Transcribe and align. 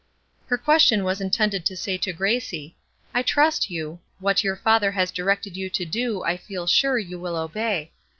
Her 0.47 0.57
question 0.57 1.03
was 1.03 1.21
intended 1.21 1.63
to 1.67 1.77
say 1.77 1.95
to 1.99 2.11
Gracie: 2.11 2.75
"I 3.13 3.21
trust 3.21 3.69
you. 3.69 3.99
What 4.17 4.43
your 4.43 4.55
father 4.55 4.89
has 4.93 5.11
directed 5.11 5.55
you 5.55 5.69
to 5.69 5.85
do, 5.85 6.23
I 6.23 6.37
feel 6.37 6.65
sure 6.65 6.97
you 6.97 7.19
will 7.19 7.35
obey." 7.35 7.91